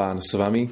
[0.00, 0.64] Pán s vami.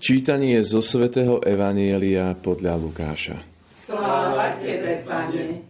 [0.00, 3.36] Čítanie zo svätého Evanielia podľa Lukáša.
[3.68, 5.60] Sláva Tebe, Pane.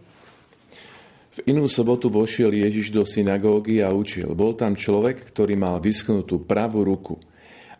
[1.35, 4.31] V inú sobotu vošiel Ježiš do synagógy a učil.
[4.39, 7.19] Bol tam človek, ktorý mal vyschnutú pravú ruku.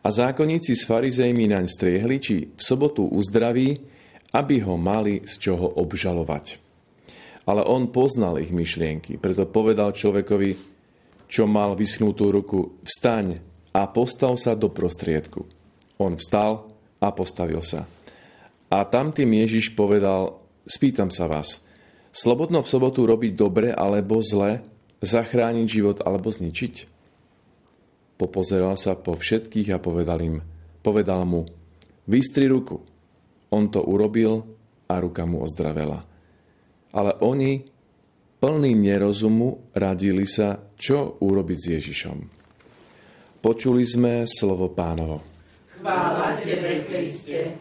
[0.04, 3.80] A zákonníci s farizejmi naň striehli, či v sobotu uzdraví,
[4.36, 6.60] aby ho mali z čoho obžalovať.
[7.48, 10.52] Ale on poznal ich myšlienky, preto povedal človekovi,
[11.32, 13.49] čo mal vyschnutú ruku, vstaň
[13.80, 15.48] a postav sa do prostriedku.
[15.96, 16.68] On vstal
[17.00, 17.88] a postavil sa.
[18.68, 21.64] A tam tým Ježiš povedal, spýtam sa vás,
[22.12, 24.60] slobodno v sobotu robiť dobre alebo zle,
[25.00, 27.00] zachrániť život alebo zničiť?
[28.20, 30.36] Popozeral sa po všetkých a povedal im,
[30.84, 31.48] povedal mu,
[32.04, 32.84] vystri ruku.
[33.50, 34.44] On to urobil
[34.92, 36.04] a ruka mu ozdravela.
[36.92, 37.64] Ale oni,
[38.44, 42.39] plní nerozumu, radili sa, čo urobiť s Ježišom.
[43.40, 45.24] Počuli sme slovo pánovo.
[45.80, 47.56] Chvála Tebe, Kriste.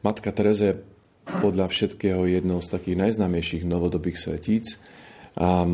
[0.00, 0.80] Matka Tereze
[1.28, 4.80] podľa všetkého jednou z takých najznámejších novodobých svetíc.
[5.36, 5.68] A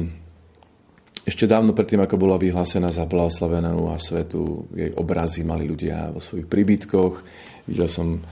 [1.23, 6.19] ešte dávno predtým, ako bola vyhlásená za blahoslavenú a svetu, jej obrazy mali ľudia vo
[6.19, 7.23] svojich príbytkoch.
[7.71, 8.27] Videl som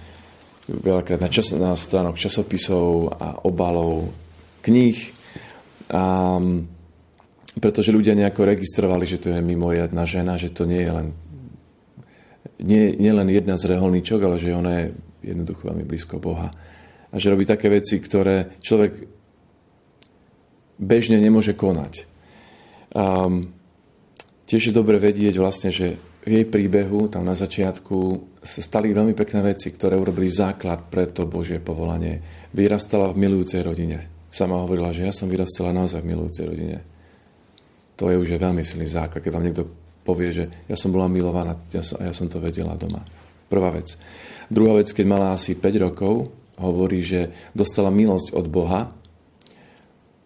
[0.66, 4.10] veľakrát na, čas, na stránok časopisov a obalov
[4.66, 5.22] kníh
[5.90, 6.40] a,
[7.60, 11.08] pretože ľudia nejako registrovali, že to je mimoriadná žena, že to nie je len
[12.64, 14.84] nie, nie len jedna z reholníčok, ale že ona je
[15.24, 16.48] jednoducho veľmi blízko Boha.
[17.10, 18.92] A že robí také veci, ktoré človek
[20.78, 22.08] bežne nemôže konať.
[22.94, 23.54] Um,
[24.46, 27.96] tiež je dobre vedieť vlastne, že v jej príbehu, tam na začiatku,
[28.40, 32.48] sa stali veľmi pekné veci, ktoré urobili základ pre to Božie povolanie.
[32.56, 36.82] Vyrastala v milujúcej rodine sama hovorila, že ja som vyrastala naozaj v milujúcej rodine.
[37.94, 39.64] To je už je veľmi silný základ, keď vám niekto
[40.02, 43.00] povie, že ja som bola milovaná a ja som to vedela doma.
[43.46, 43.94] Prvá vec.
[44.50, 46.28] Druhá vec, keď mala asi 5 rokov,
[46.58, 48.90] hovorí, že dostala milosť od Boha,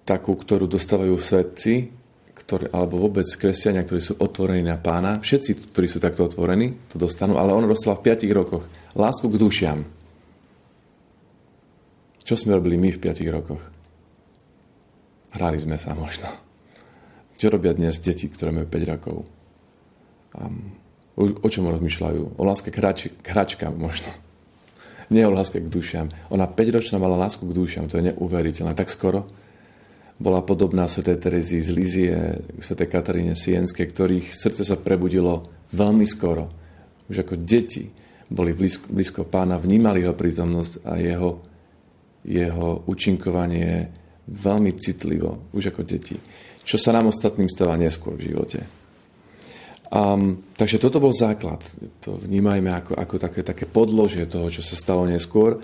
[0.08, 1.92] takú, ktorú dostávajú svetci,
[2.32, 5.20] ktoré, alebo vôbec kresťania, ktorí sú otvorení na pána.
[5.20, 8.64] Všetci, ktorí sú takto otvorení, to dostanú, ale ona dostala v 5 rokoch
[8.96, 9.78] lásku k dušiam.
[12.24, 13.77] Čo sme robili my v 5 rokoch?
[15.38, 16.26] Hrali sme sa možno.
[17.38, 19.22] Čo robia dnes deti, ktoré majú 5 rokov?
[20.34, 20.74] Um,
[21.14, 22.34] o, o čom rozmýšľajú?
[22.34, 24.10] O láske k, hrač, hračkám možno.
[25.14, 26.10] Nie o láske k dušiam.
[26.34, 28.74] Ona 5-ročná mala lásku k dušiam, to je neuveriteľné.
[28.74, 29.30] Tak skoro
[30.18, 31.06] bola podobná Sv.
[31.06, 32.18] Terezii z Lizie,
[32.58, 32.74] Sv.
[32.90, 36.50] Kataríne Sienske, ktorých srdce sa prebudilo veľmi skoro.
[37.06, 37.86] Už ako deti
[38.26, 41.38] boli blízko, blízko pána, vnímali jeho prítomnosť a jeho,
[42.26, 43.94] jeho učinkovanie
[44.28, 46.20] veľmi citlivo, už ako deti.
[46.62, 48.60] Čo sa nám ostatným stáva neskôr v živote.
[49.88, 51.64] Um, takže toto bol základ.
[52.04, 55.56] To vnímajme ako, ako také, také podložie toho, čo sa stalo neskôr.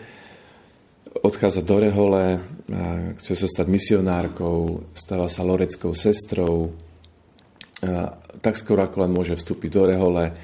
[1.15, 2.43] Odchádza do Rehole,
[3.21, 6.75] chce sa stať misionárkou, stáva sa loreckou sestrou.
[8.41, 10.35] Tak skoro ako len môže vstúpiť do Rehole.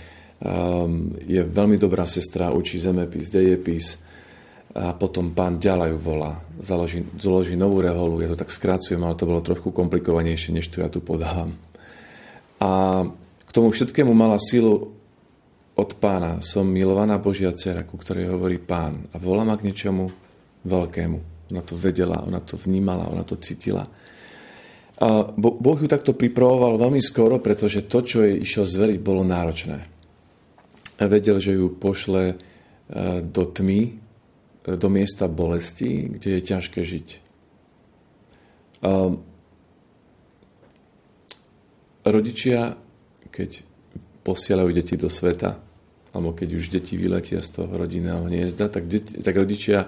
[1.27, 4.10] Je veľmi dobrá sestra, učí zemepis, dejepis
[4.71, 9.27] a potom pán ďalej volá, založí, založí novú reholu, ja to tak skracujem, ale to
[9.27, 11.59] bolo trošku komplikovanejšie, než to ja tu podávam.
[12.63, 13.03] A
[13.47, 14.95] k tomu všetkému mala silu
[15.75, 16.39] od pána.
[16.45, 20.07] Som milovaná Božia dcera, ku ktorej hovorí pán a volá ma k niečomu
[20.63, 21.19] veľkému.
[21.51, 23.83] Ona to vedela, ona to vnímala, ona to cítila.
[25.01, 25.09] A
[25.41, 29.79] boh ju takto pripravoval veľmi skoro, pretože to, čo jej išiel zveriť, bolo náročné.
[31.01, 32.35] A vedel, že ju pošle e,
[33.25, 33.97] do tmy,
[34.65, 37.09] do miesta bolesti, kde je ťažké žiť.
[38.85, 38.93] A
[42.05, 42.77] rodičia,
[43.33, 43.65] keď
[44.25, 45.61] posielajú deti do sveta,
[46.11, 49.87] alebo keď už deti vyletia z toho rodinného hniezda, tak, deti, tak rodičia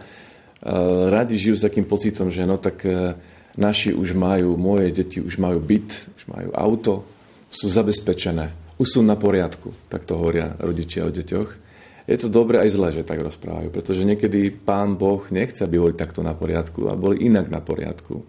[1.11, 3.19] radi žijú s takým pocitom, že no tak e,
[3.59, 5.91] naši už majú, moje deti už majú byt,
[6.23, 7.03] už majú auto,
[7.51, 11.72] sú zabezpečené, už sú na poriadku, tak to hovoria rodičia o deťoch
[12.07, 15.95] je to dobre aj zle, že tak rozprávajú, pretože niekedy pán Boh nechce, aby boli
[15.95, 18.23] takto na poriadku a boli inak na poriadku.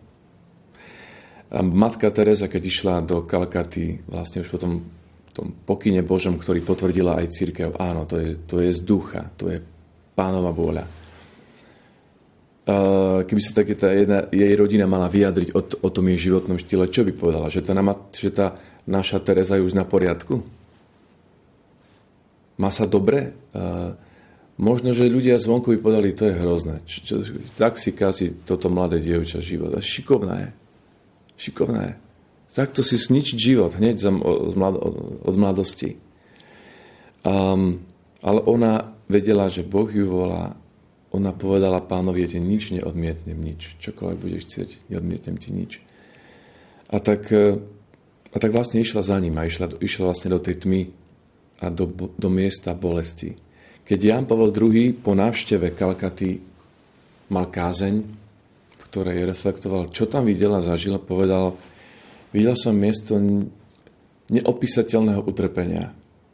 [1.53, 4.81] A matka Teresa, keď išla do Kalkaty, vlastne už potom
[5.33, 9.49] tom pokyne Božom, ktorý potvrdila aj církev, áno, to je, to je z ducha, to
[9.49, 9.57] je
[10.13, 10.85] pánova vôľa.
[13.27, 16.87] Keby sa také tá jedna, jej rodina mala vyjadriť o, o tom jej životnom štýle,
[16.87, 17.51] čo by povedala?
[17.51, 17.73] Že tá,
[18.13, 18.47] že tá
[18.87, 20.62] naša Teresa je už na poriadku?
[22.57, 23.33] Má sa dobre.
[24.53, 26.85] Možno, že ľudia zvonku by povedali, to je hrozné.
[26.85, 27.15] Čo, čo,
[27.57, 29.73] tak si kazí toto mladé dievča život.
[29.73, 30.49] A šikovná je.
[31.49, 31.93] Šikovná je.
[32.53, 33.97] Takto si sničiť život hneď
[35.25, 35.97] od mladosti.
[37.25, 37.81] Um,
[38.21, 40.53] ale ona vedela, že Boh ju volá.
[41.13, 43.77] Ona povedala pánovi, ja ti nič neodmietnem, nič.
[43.81, 45.77] Čokoľvek budeš chcieť, neodmietnem ti nič.
[46.89, 47.61] A tak, e,
[48.33, 50.89] a tak vlastne išla za ním a išla, išla vlastne do tej tmy
[51.63, 53.31] a do, do miesta bolesti.
[53.83, 56.39] Keď Jan Pavel II po návšteve Kalkaty
[57.31, 57.95] mal kázeň,
[58.75, 61.55] v ktorej reflektoval, čo tam videl a zažil, povedal,
[62.35, 63.15] videl som miesto
[64.31, 65.91] neopísateľného utrpenia.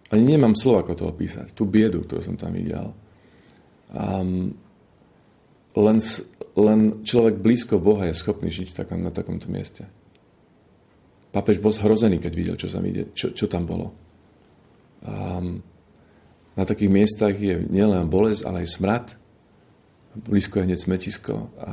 [0.10, 1.54] Ani nemám slova, ako to opísať.
[1.54, 2.90] Tú biedu, ktorú som tam videl.
[3.94, 4.58] Um,
[5.78, 5.98] len,
[6.58, 9.86] len človek blízko Boha je schopný žiť takom, na takomto mieste.
[11.30, 14.09] Pápež bol zhrozený, keď videl, čo, tam, ide, čo, čo tam bolo.
[15.04, 19.06] Na takých miestach je nielen bolesť, ale aj smrad.
[20.28, 21.48] Blízko je hneď smetisko.
[21.64, 21.72] A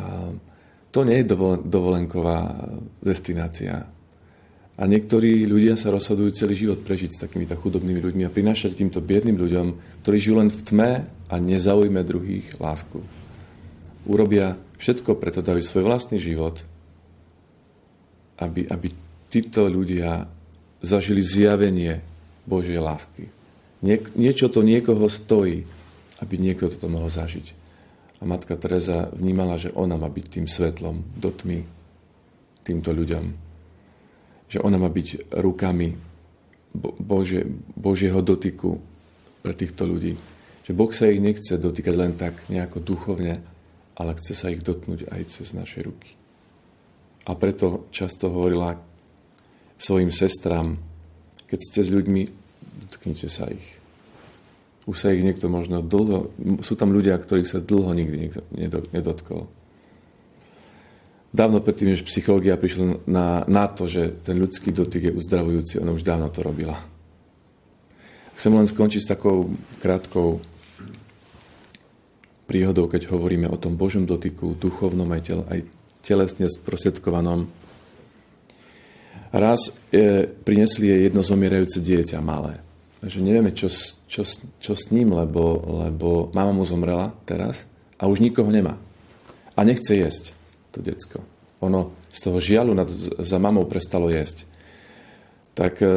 [0.95, 2.55] to nie je dovolen, dovolenková
[3.03, 3.91] destinácia.
[4.77, 9.01] A niektorí ľudia sa rozhodujú celý život prežiť s takýmito chudobnými ľuďmi a prinášať týmto
[9.01, 9.67] biedným ľuďom,
[10.05, 13.01] ktorí žijú len v tme a nezaujme druhých lásku.
[14.05, 16.61] Urobia všetko preto, dajú svoj vlastný život,
[18.37, 18.93] aby, aby
[19.33, 20.29] títo ľudia
[20.85, 22.05] zažili zjavenie
[22.47, 23.29] Božej lásky.
[23.85, 25.67] Nie, niečo to niekoho stojí,
[26.23, 27.67] aby niekto toto mohol zažiť.
[28.19, 31.69] A matka Teresa vnímala, že ona má byť tým svetlom do tmy
[32.65, 33.47] týmto ľuďom
[34.47, 35.89] že ona má byť rukami
[36.77, 38.79] Bože, Božieho dotyku
[39.43, 40.15] pre týchto ľudí.
[40.67, 43.43] Že Boh sa ich nechce dotýkať len tak nejako duchovne,
[43.97, 46.15] ale chce sa ich dotknúť aj cez naše ruky.
[47.27, 48.79] A preto často hovorila
[49.81, 50.79] svojim sestram,
[51.47, 52.23] keď ste s ľuďmi,
[52.91, 53.79] dotknite sa ich.
[54.87, 56.31] Už sa ich niekto možno dlho,
[56.63, 58.31] sú tam ľudia, ktorých sa dlho nikdy
[58.95, 59.51] nedotkol
[61.37, 65.93] dávno predtým, než psychológia prišla na, na to, že ten ľudský dotyk je uzdravujúci, ona
[65.93, 66.81] už dávno to robila.
[68.41, 69.53] Chcem len skončiť s takou
[69.85, 70.41] krátkou
[72.49, 75.61] príhodou, keď hovoríme o tom Božom dotyku, duchovnom aj, tel, aj
[76.01, 77.49] telesne sprostredkovanom.
[79.37, 82.57] Raz je, prinesli jej jedno zomierajúce dieťa malé.
[83.05, 83.69] Takže nevieme, čo,
[84.09, 84.25] čo,
[84.57, 87.69] čo s ním, lebo, lebo mama mu zomrela teraz
[88.01, 88.81] a už nikoho nemá.
[89.53, 90.33] A nechce jesť
[90.73, 91.21] to decko.
[91.65, 92.89] Ono z toho žialu nad,
[93.21, 94.45] za mamou prestalo jesť.
[95.57, 95.89] Tak e,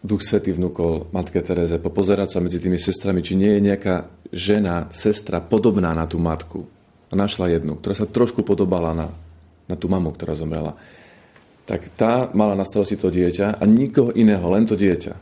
[0.00, 4.88] Duch Svetý vnúkol Matke Tereze popozerať sa medzi tými sestrami, či nie je nejaká žena,
[4.92, 6.64] sestra podobná na tú matku.
[7.08, 9.08] A našla jednu, ktorá sa trošku podobala na,
[9.68, 10.72] na tú mamu, ktorá zomrela.
[11.62, 15.14] Tak tá mala na starosti to dieťa a nikoho iného, len to dieťa.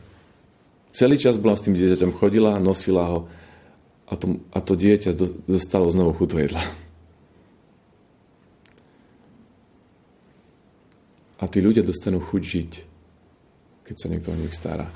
[0.91, 3.19] Celý čas bola s tým dieťaťom, chodila, nosila ho
[4.11, 5.15] a to, a to dieťa
[5.47, 6.65] dostalo znovu chuť jedla.
[11.41, 12.73] A tí ľudia dostanú chuť žiť,
[13.87, 14.91] keď sa niekto o nich stará.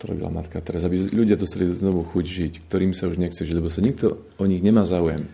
[0.00, 3.54] To robila matka teraz, aby ľudia dostali znovu chuť žiť, ktorým sa už nechce žiť,
[3.54, 5.28] lebo sa nikto o nich nemá záujem.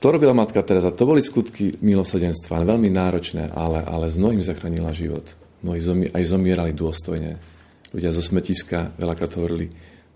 [0.00, 0.96] To robila matka Teresa.
[0.96, 5.28] To boli skutky milosrdenstva, veľmi náročné, ale, ale z mnohým zachránila život.
[5.60, 7.36] Mnohí zomi, aj zomierali dôstojne.
[7.92, 9.68] Ľudia zo smetiska veľakrát hovorili,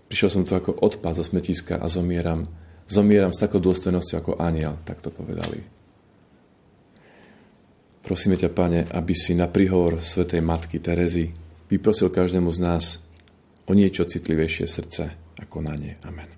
[0.09, 2.49] prišiel som tu ako odpad zo smetiska a zomieram.
[2.89, 5.61] Zomieram s takou dôstojnosťou ako aniel, tak to povedali.
[8.05, 11.29] Prosíme ťa, Pane, aby si na príhovor Svetej Matky Terezy
[11.69, 12.83] vyprosil každému z nás
[13.65, 15.03] o niečo citlivejšie srdce
[15.41, 15.97] ako na ne.
[16.05, 16.34] Amen.